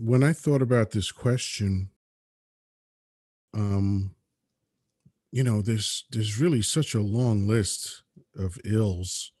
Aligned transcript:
when 0.00 0.22
I 0.22 0.32
thought 0.32 0.62
about 0.62 0.92
this 0.92 1.12
question, 1.12 1.90
um, 3.52 4.14
you 5.30 5.44
know, 5.44 5.60
there's 5.60 6.06
there's 6.10 6.40
really 6.40 6.62
such 6.62 6.94
a 6.94 7.00
long 7.00 7.46
list 7.46 8.02
of 8.36 8.58
ills, 8.64 9.32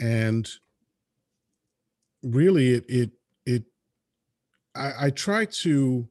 and 0.00 0.48
really, 2.22 2.72
it 2.72 2.84
it 2.88 3.10
it. 3.46 3.64
I, 4.74 5.06
I 5.06 5.10
try 5.10 5.44
to 5.44 6.08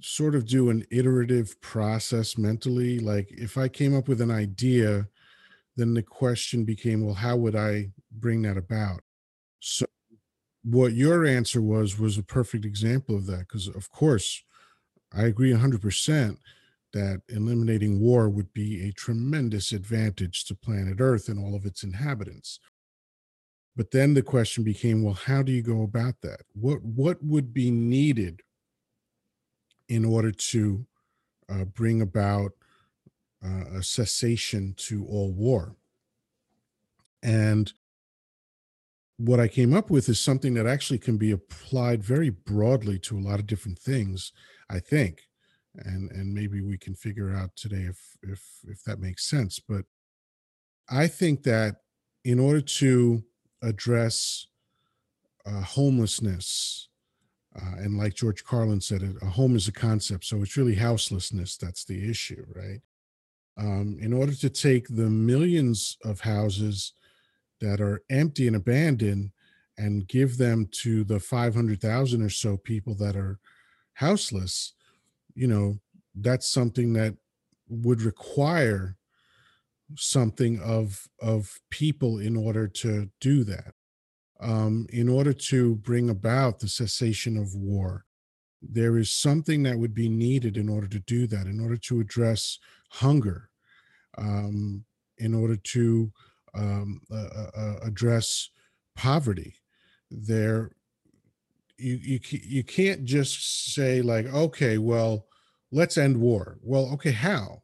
sort 0.00 0.34
of 0.34 0.46
do 0.46 0.70
an 0.70 0.86
iterative 0.90 1.60
process 1.60 2.38
mentally. 2.38 2.98
Like 2.98 3.28
if 3.30 3.58
I 3.58 3.68
came 3.68 3.94
up 3.96 4.08
with 4.08 4.20
an 4.20 4.30
idea, 4.30 5.06
then 5.76 5.94
the 5.94 6.02
question 6.02 6.64
became, 6.64 7.04
well, 7.04 7.14
how 7.14 7.36
would 7.36 7.56
I 7.56 7.90
bring 8.10 8.42
that 8.42 8.56
about? 8.56 9.00
So 9.60 9.86
what 10.64 10.92
your 10.92 11.24
answer 11.24 11.60
was 11.62 11.98
was 11.98 12.18
a 12.18 12.22
perfect 12.22 12.64
example 12.64 13.14
of 13.14 13.26
that 13.26 13.40
because 13.40 13.68
of 13.68 13.90
course 13.90 14.42
i 15.12 15.24
agree 15.24 15.52
100% 15.52 16.38
that 16.94 17.20
eliminating 17.28 18.00
war 18.00 18.30
would 18.30 18.52
be 18.52 18.88
a 18.88 18.92
tremendous 18.92 19.72
advantage 19.72 20.44
to 20.44 20.54
planet 20.54 20.98
earth 21.00 21.28
and 21.28 21.38
all 21.38 21.54
of 21.56 21.66
its 21.66 21.82
inhabitants. 21.82 22.60
But 23.76 23.90
then 23.90 24.14
the 24.14 24.22
question 24.22 24.62
became 24.62 25.02
well 25.02 25.14
how 25.14 25.42
do 25.42 25.50
you 25.50 25.60
go 25.60 25.82
about 25.82 26.14
that? 26.22 26.42
What 26.54 26.82
what 26.82 27.22
would 27.22 27.52
be 27.52 27.70
needed 27.72 28.42
in 29.88 30.04
order 30.04 30.30
to 30.30 30.86
uh, 31.48 31.64
bring 31.64 32.00
about 32.00 32.52
uh, 33.44 33.78
a 33.78 33.82
cessation 33.82 34.74
to 34.78 35.04
all 35.06 35.32
war? 35.32 35.74
And 37.24 37.72
what 39.16 39.40
I 39.40 39.48
came 39.48 39.74
up 39.74 39.90
with 39.90 40.08
is 40.08 40.18
something 40.18 40.54
that 40.54 40.66
actually 40.66 40.98
can 40.98 41.16
be 41.16 41.30
applied 41.30 42.02
very 42.02 42.30
broadly 42.30 42.98
to 43.00 43.18
a 43.18 43.20
lot 43.20 43.38
of 43.38 43.46
different 43.46 43.78
things, 43.78 44.32
I 44.68 44.80
think. 44.80 45.22
And 45.76 46.10
and 46.12 46.32
maybe 46.32 46.60
we 46.60 46.78
can 46.78 46.94
figure 46.94 47.34
out 47.34 47.50
today 47.56 47.82
if 47.82 47.98
if 48.22 48.42
if 48.64 48.82
that 48.84 49.00
makes 49.00 49.28
sense. 49.28 49.58
But 49.58 49.84
I 50.88 51.08
think 51.08 51.42
that 51.44 51.76
in 52.24 52.38
order 52.38 52.60
to 52.60 53.22
address 53.62 54.46
uh, 55.46 55.62
homelessness, 55.62 56.88
uh, 57.56 57.76
and 57.78 57.98
like 57.98 58.14
George 58.14 58.44
Carlin 58.44 58.80
said, 58.80 59.16
a 59.20 59.26
home 59.26 59.56
is 59.56 59.68
a 59.68 59.72
concept, 59.72 60.24
so 60.24 60.42
it's 60.42 60.56
really 60.56 60.74
houselessness 60.74 61.56
that's 61.56 61.84
the 61.84 62.08
issue, 62.08 62.44
right? 62.54 62.80
Um, 63.56 63.98
in 64.00 64.12
order 64.12 64.34
to 64.34 64.50
take 64.50 64.88
the 64.88 65.08
millions 65.10 65.96
of 66.04 66.20
houses 66.20 66.92
that 67.60 67.80
are 67.80 68.02
empty 68.10 68.46
and 68.46 68.56
abandoned 68.56 69.30
and 69.76 70.06
give 70.08 70.38
them 70.38 70.68
to 70.82 71.04
the 71.04 71.18
500,000 71.18 72.22
or 72.22 72.28
so 72.28 72.56
people 72.56 72.94
that 72.96 73.16
are 73.16 73.38
houseless, 73.94 74.74
you 75.34 75.46
know, 75.46 75.78
that's 76.14 76.48
something 76.48 76.92
that 76.92 77.14
would 77.68 78.02
require 78.02 78.96
something 79.96 80.60
of 80.60 81.06
of 81.20 81.60
people 81.70 82.18
in 82.18 82.36
order 82.36 82.66
to 82.66 83.10
do 83.20 83.44
that. 83.44 83.74
Um, 84.40 84.86
in 84.90 85.08
order 85.08 85.32
to 85.32 85.76
bring 85.76 86.10
about 86.10 86.58
the 86.58 86.68
cessation 86.68 87.36
of 87.36 87.54
war, 87.54 88.04
there 88.60 88.98
is 88.98 89.10
something 89.10 89.62
that 89.62 89.78
would 89.78 89.94
be 89.94 90.08
needed 90.08 90.56
in 90.56 90.68
order 90.68 90.88
to 90.88 90.98
do 91.00 91.26
that, 91.28 91.46
in 91.46 91.60
order 91.60 91.76
to 91.76 92.00
address 92.00 92.58
hunger, 92.90 93.50
um, 94.18 94.84
in 95.18 95.34
order 95.34 95.56
to 95.56 96.12
um, 96.54 97.00
uh, 97.10 97.46
uh, 97.56 97.76
address 97.82 98.50
poverty. 98.96 99.56
There, 100.10 100.70
you 101.76 101.94
you 101.94 102.20
you 102.30 102.64
can't 102.64 103.04
just 103.04 103.74
say 103.74 104.02
like, 104.02 104.26
okay, 104.26 104.78
well, 104.78 105.26
let's 105.72 105.98
end 105.98 106.18
war. 106.18 106.58
Well, 106.62 106.90
okay, 106.94 107.12
how? 107.12 107.62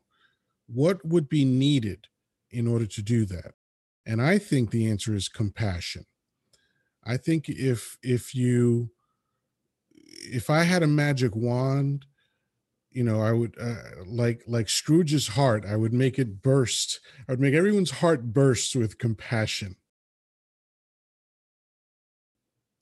What 0.66 1.04
would 1.04 1.28
be 1.28 1.44
needed 1.44 2.06
in 2.50 2.66
order 2.66 2.86
to 2.86 3.02
do 3.02 3.24
that? 3.26 3.52
And 4.06 4.20
I 4.20 4.38
think 4.38 4.70
the 4.70 4.90
answer 4.90 5.14
is 5.14 5.28
compassion. 5.28 6.06
I 7.04 7.16
think 7.16 7.48
if 7.48 7.98
if 8.02 8.34
you 8.34 8.90
if 9.92 10.50
I 10.50 10.64
had 10.64 10.82
a 10.82 10.88
magic 10.88 11.34
wand 11.34 12.06
you 12.90 13.04
know 13.04 13.20
i 13.20 13.32
would 13.32 13.54
uh, 13.60 13.74
like 14.06 14.42
like 14.46 14.68
scrooge's 14.68 15.28
heart 15.28 15.64
i 15.64 15.76
would 15.76 15.92
make 15.92 16.18
it 16.18 16.42
burst 16.42 17.00
i 17.28 17.32
would 17.32 17.40
make 17.40 17.54
everyone's 17.54 17.92
heart 17.92 18.32
burst 18.32 18.74
with 18.76 18.98
compassion. 18.98 19.76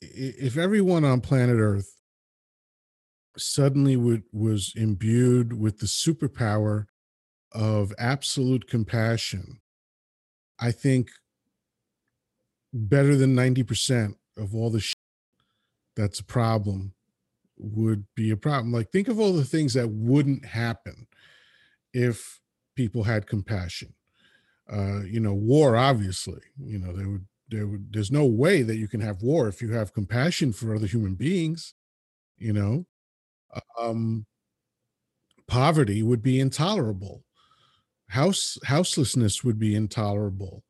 If 0.01 0.57
everyone 0.57 1.05
on 1.05 1.21
planet 1.21 1.57
earth 1.59 1.97
suddenly 3.37 3.97
would, 3.97 4.23
was 4.33 4.73
imbued 4.77 5.53
with 5.53 5.79
the 5.79 5.87
superpower 5.87 6.87
of 7.53 7.93
absolute 7.99 8.69
compassion 8.69 9.61
i 10.61 10.71
think 10.71 11.09
better 12.73 13.17
than 13.17 13.35
90% 13.35 14.15
of 14.37 14.55
all 14.55 14.71
the 14.71 14.85
that's 15.97 16.21
a 16.21 16.25
problem 16.25 16.95
would 17.59 18.05
be 18.15 18.31
a 18.31 18.37
problem. 18.37 18.73
Like, 18.73 18.91
think 18.93 19.09
of 19.09 19.19
all 19.21 19.33
the 19.33 19.45
things 19.45 19.75
that 19.75 19.89
wouldn't 19.91 20.45
happen 20.45 21.07
if 21.93 22.41
people 22.77 23.05
had 23.05 23.27
compassion. 23.27 23.95
Uh, 24.73 25.03
you 25.05 25.21
know, 25.21 25.35
war, 25.35 25.77
obviously, 25.77 26.41
you 26.59 26.79
know, 26.79 26.93
there 26.93 27.09
would, 27.09 27.27
there 27.49 27.67
would, 27.67 27.93
there's 27.93 28.13
no 28.13 28.27
way 28.27 28.63
that 28.63 28.77
you 28.77 28.89
can 28.89 29.01
have 29.01 29.23
war 29.23 29.49
if 29.49 29.63
you 29.63 29.73
have 29.73 29.95
compassion 29.95 30.53
for 30.53 30.75
other 30.75 30.87
human 30.87 31.15
beings, 31.15 31.75
you 32.39 32.53
know. 32.53 32.87
Um, 33.79 34.27
poverty 35.47 36.03
would 36.03 36.23
be 36.23 36.41
intolerable. 36.41 37.25
House 38.09 38.59
houselessness 38.67 39.45
would 39.45 39.59
be 39.59 39.75
intolerable. 39.75 40.65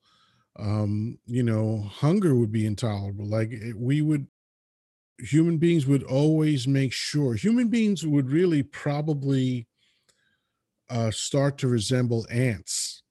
Um, 0.59 1.19
you 1.26 1.43
know, 1.43 1.82
hunger 1.82 2.34
would 2.34 2.53
be 2.53 2.66
intolerable. 2.66 3.26
Like 3.26 3.50
it, 3.53 3.76
we 3.78 4.03
would 4.03 4.28
human 5.18 5.58
beings 5.58 5.86
would 5.86 6.02
always 6.04 6.68
make 6.68 6.92
sure 6.92 7.34
human 7.34 7.68
beings 7.68 8.06
would 8.06 8.30
really 8.30 8.62
probably 8.62 9.66
uh, 10.90 11.10
start 11.10 11.58
to 11.58 11.68
resemble 11.68 12.26
ants. 12.30 13.02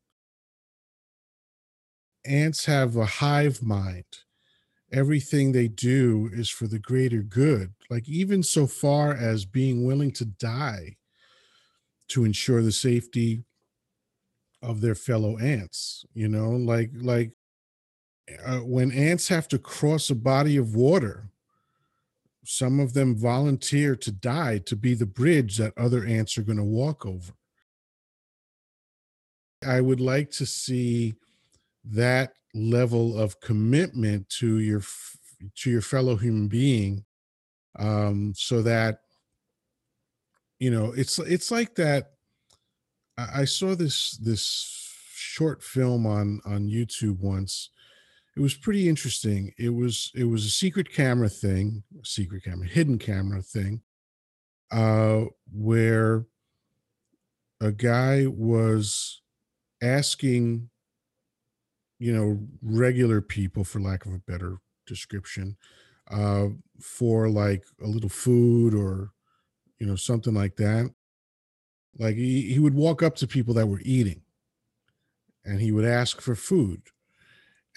Ants 2.26 2.66
have 2.66 2.96
a 2.96 3.06
hive 3.06 3.62
mind. 3.62 4.06
Everything 4.92 5.52
they 5.52 5.68
do 5.68 6.30
is 6.32 6.50
for 6.50 6.66
the 6.66 6.80
greater 6.80 7.22
good, 7.22 7.74
like 7.90 8.08
even 8.08 8.42
so 8.42 8.66
far 8.66 9.14
as 9.14 9.46
being 9.46 9.86
willing 9.86 10.12
to 10.12 10.26
die 10.26 10.96
to 12.10 12.24
ensure 12.24 12.62
the 12.62 12.72
safety 12.72 13.44
of 14.62 14.80
their 14.80 14.96
fellow 14.96 15.38
ants. 15.38 16.06
You 16.14 16.30
know, 16.30 16.52
like 16.52 16.92
like 16.94 17.34
uh, 18.46 18.60
when 18.60 18.92
ants 18.92 19.28
have 19.28 19.50
to 19.50 19.60
cross 19.60 20.10
a 20.10 20.16
body 20.16 20.56
of 20.56 20.76
water 20.76 21.27
some 22.50 22.80
of 22.80 22.94
them 22.94 23.14
volunteer 23.14 23.94
to 23.94 24.10
die 24.10 24.58
to 24.60 24.76
be 24.78 24.94
the 24.94 25.06
bridge 25.06 25.58
that 25.58 25.78
other 25.78 26.06
ants 26.06 26.38
are 26.38 26.44
going 26.44 26.58
to 26.58 26.64
walk 26.64 27.06
over. 27.06 27.34
I 29.66 29.82
would 29.82 30.00
like 30.00 30.32
to 30.32 30.46
see 30.46 31.16
that 31.84 32.34
level 32.54 33.20
of 33.20 33.42
commitment 33.42 34.30
to 34.30 34.60
your 34.60 34.82
to 35.56 35.70
your 35.70 35.82
fellow 35.82 36.16
human 36.16 36.48
being 36.48 37.06
um 37.78 38.34
so 38.36 38.62
that 38.64 39.02
you 40.60 40.72
know 40.72 40.92
it's 40.94 41.20
it's 41.20 41.52
like 41.52 41.76
that 41.76 42.14
I 43.18 43.46
saw 43.46 43.76
this 43.76 44.12
this 44.12 44.92
short 45.14 45.62
film 45.62 46.06
on 46.08 46.40
on 46.46 46.70
YouTube 46.70 47.20
once 47.20 47.70
it 48.38 48.42
was 48.42 48.54
pretty 48.54 48.88
interesting. 48.88 49.52
It 49.58 49.70
was 49.74 50.12
it 50.14 50.26
was 50.26 50.46
a 50.46 50.52
secret 50.52 50.94
camera 50.94 51.28
thing, 51.28 51.82
secret 52.04 52.44
camera, 52.44 52.68
hidden 52.68 53.00
camera 53.00 53.42
thing, 53.42 53.82
uh, 54.70 55.24
where 55.52 56.28
a 57.60 57.72
guy 57.72 58.28
was 58.28 59.24
asking, 59.82 60.70
you 61.98 62.16
know, 62.16 62.48
regular 62.62 63.22
people, 63.22 63.64
for 63.64 63.82
lack 63.82 64.06
of 64.06 64.14
a 64.14 64.20
better 64.20 64.58
description, 64.86 65.58
uh, 66.12 66.50
for 66.80 67.30
like 67.30 67.64
a 67.84 67.88
little 67.88 68.08
food 68.08 68.76
or, 68.76 69.14
you 69.80 69.88
know, 69.88 69.96
something 69.96 70.36
like 70.36 70.58
that. 70.58 70.94
Like 71.98 72.18
he, 72.18 72.54
he 72.54 72.60
would 72.60 72.76
walk 72.76 73.02
up 73.02 73.16
to 73.16 73.26
people 73.26 73.56
that 73.56 73.66
were 73.66 73.82
eating 73.82 74.22
and 75.44 75.60
he 75.60 75.72
would 75.72 75.86
ask 75.86 76.22
for 76.22 76.36
food 76.36 76.84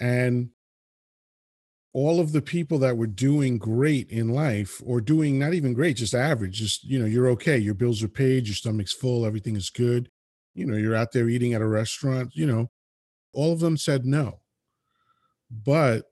and 0.01 0.49
all 1.93 2.19
of 2.19 2.31
the 2.31 2.41
people 2.41 2.79
that 2.79 2.97
were 2.97 3.07
doing 3.07 3.57
great 3.57 4.09
in 4.09 4.29
life 4.29 4.81
or 4.85 4.99
doing 4.99 5.37
not 5.39 5.53
even 5.53 5.73
great 5.73 5.95
just 5.95 6.13
average 6.13 6.57
just 6.57 6.83
you 6.83 6.99
know 6.99 7.05
you're 7.05 7.29
okay 7.29 7.57
your 7.57 7.73
bills 7.73 8.03
are 8.03 8.09
paid 8.09 8.47
your 8.47 8.55
stomach's 8.55 8.93
full 8.93 9.25
everything 9.25 9.55
is 9.55 9.69
good 9.69 10.09
you 10.53 10.65
know 10.65 10.75
you're 10.75 10.95
out 10.95 11.11
there 11.13 11.29
eating 11.29 11.53
at 11.53 11.61
a 11.61 11.67
restaurant 11.67 12.31
you 12.33 12.45
know 12.45 12.69
all 13.33 13.53
of 13.53 13.59
them 13.59 13.77
said 13.77 14.05
no 14.05 14.39
but 15.49 16.05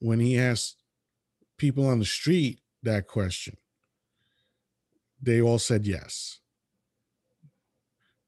when 0.00 0.18
he 0.18 0.38
asked 0.38 0.82
people 1.58 1.86
on 1.86 2.00
the 2.00 2.04
street 2.04 2.60
that 2.82 3.06
question 3.06 3.56
they 5.24 5.40
all 5.40 5.58
said 5.58 5.86
yes. 5.86 6.40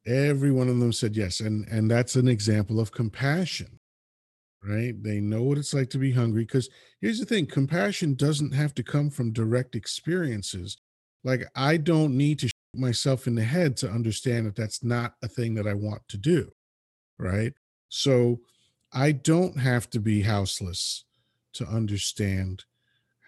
Every 0.06 0.50
one 0.50 0.68
of 0.68 0.78
them 0.78 0.92
said 0.92 1.16
yes. 1.16 1.40
And 1.40 1.66
and 1.68 1.90
that's 1.90 2.16
an 2.16 2.28
example 2.28 2.80
of 2.80 2.92
compassion, 2.92 3.80
right? 4.62 4.94
They 5.02 5.20
know 5.20 5.42
what 5.42 5.58
it's 5.58 5.74
like 5.74 5.90
to 5.90 5.98
be 5.98 6.12
hungry. 6.12 6.44
Because 6.44 6.68
here's 7.00 7.18
the 7.18 7.26
thing 7.26 7.46
compassion 7.46 8.14
doesn't 8.14 8.52
have 8.52 8.74
to 8.74 8.82
come 8.82 9.10
from 9.10 9.32
direct 9.32 9.74
experiences. 9.74 10.78
Like, 11.24 11.44
I 11.54 11.76
don't 11.76 12.16
need 12.16 12.38
to 12.40 12.48
shoot 12.48 12.54
myself 12.74 13.26
in 13.26 13.34
the 13.34 13.44
head 13.44 13.76
to 13.78 13.90
understand 13.90 14.46
that 14.46 14.56
that's 14.56 14.84
not 14.84 15.14
a 15.22 15.28
thing 15.28 15.54
that 15.54 15.66
I 15.66 15.74
want 15.74 16.02
to 16.08 16.16
do, 16.16 16.52
right? 17.18 17.52
So 17.88 18.40
I 18.92 19.12
don't 19.12 19.58
have 19.58 19.90
to 19.90 20.00
be 20.00 20.22
houseless 20.22 21.04
to 21.54 21.66
understand 21.66 22.64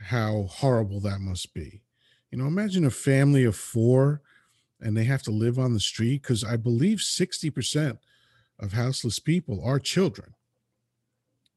how 0.01 0.47
horrible 0.49 1.01
that 1.01 1.21
must 1.21 1.55
be. 1.55 1.83
You 2.31 2.39
know, 2.39 2.47
imagine 2.47 2.85
a 2.85 2.91
family 2.91 3.45
of 3.45 3.57
four 3.57 4.23
and 4.81 4.97
they 4.97 5.05
have 5.05 5.23
to 5.25 5.31
live 5.31 5.59
on 5.59 5.75
the 5.75 5.81
street 5.81 6.23
because 6.23 6.45
I 6.45 6.57
believe 6.57 6.99
60% 6.99 7.99
of 8.61 8.73
houseless 8.73 9.19
people 9.19 9.63
are 9.65 9.81
children. 9.81 10.35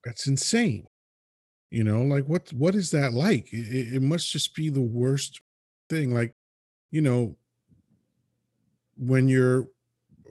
That's 0.03 0.27
insane. 0.27 0.87
You 1.69 1.83
know, 1.83 2.01
like 2.01 2.25
what 2.25 2.51
what 2.53 2.75
is 2.75 2.91
that 2.91 3.13
like? 3.13 3.51
It, 3.53 3.95
it 3.95 4.01
must 4.01 4.31
just 4.31 4.55
be 4.55 4.69
the 4.69 4.81
worst 4.81 5.39
thing. 5.89 6.13
Like, 6.13 6.33
you 6.91 7.01
know, 7.01 7.37
when 8.97 9.29
you're 9.29 9.67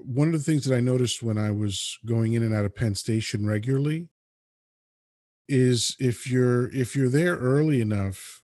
one 0.05 0.29
of 0.29 0.33
the 0.33 0.39
things 0.39 0.65
that 0.65 0.77
I 0.77 0.81
noticed 0.81 1.23
when 1.23 1.39
I 1.39 1.51
was 1.51 1.99
going 2.05 2.35
in 2.35 2.43
and 2.43 2.55
out 2.55 2.65
of 2.65 2.75
Penn 2.75 2.95
Station 2.95 3.47
regularly 3.47 4.09
is 5.49 5.97
if 5.99 6.31
you're 6.31 6.71
if 6.75 6.95
you're 6.95 7.09
there 7.09 7.37
early 7.37 7.81
enough, 7.81 8.43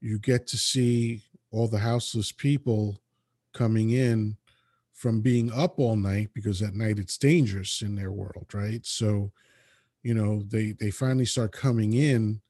you 0.00 0.18
get 0.18 0.46
to 0.48 0.56
see 0.56 1.22
all 1.50 1.68
the 1.68 1.78
houseless 1.78 2.32
people 2.32 3.00
coming 3.52 3.90
in 3.90 4.36
from 4.92 5.20
being 5.20 5.52
up 5.52 5.78
all 5.78 5.96
night 5.96 6.30
because 6.34 6.62
at 6.62 6.74
night 6.74 6.98
it's 6.98 7.18
dangerous 7.18 7.82
in 7.82 7.94
their 7.94 8.12
world, 8.12 8.46
right? 8.52 8.84
So, 8.86 9.32
you 10.04 10.14
know, 10.14 10.44
they 10.48 10.72
they 10.78 10.90
finally 10.90 11.24
start 11.24 11.50
coming 11.50 11.94
in 11.94 12.40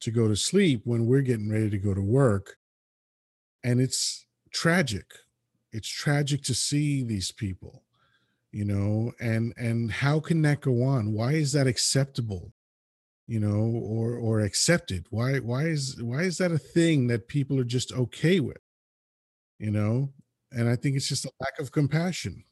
to 0.00 0.10
go 0.10 0.28
to 0.28 0.36
sleep 0.36 0.82
when 0.84 1.06
we're 1.06 1.22
getting 1.22 1.50
ready 1.50 1.70
to 1.70 1.78
go 1.78 1.94
to 1.94 2.02
work. 2.02 2.56
And 3.64 3.80
it's 3.80 4.26
tragic. 4.52 5.06
It's 5.72 5.88
tragic 5.88 6.42
to 6.44 6.54
see 6.54 7.02
these 7.04 7.32
people, 7.32 7.84
you 8.52 8.64
know, 8.64 9.12
and 9.20 9.54
and 9.56 9.90
how 9.90 10.20
can 10.20 10.42
that 10.42 10.60
go 10.60 10.82
on? 10.82 11.12
Why 11.12 11.32
is 11.32 11.52
that 11.52 11.66
acceptable? 11.66 12.52
You 13.28 13.40
know, 13.40 13.80
or 13.82 14.16
or 14.16 14.40
accepted? 14.40 15.06
Why 15.10 15.38
why 15.38 15.66
is 15.66 16.02
why 16.02 16.22
is 16.22 16.38
that 16.38 16.52
a 16.52 16.58
thing 16.58 17.06
that 17.06 17.28
people 17.28 17.58
are 17.60 17.64
just 17.64 17.92
okay 17.92 18.40
with? 18.40 18.60
You 19.58 19.70
know? 19.70 20.12
And 20.52 20.68
I 20.68 20.76
think 20.76 20.96
it's 20.96 21.08
just 21.08 21.24
a 21.24 21.32
lack 21.40 21.58
of 21.60 21.72
compassion. 21.72 22.44